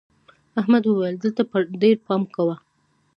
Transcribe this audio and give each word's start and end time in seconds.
احمد 0.59 0.83
وويل: 0.87 1.15
دلته 1.23 1.41
ډېر 1.81 1.95
پام 2.07 2.21
کوه. 2.35 2.55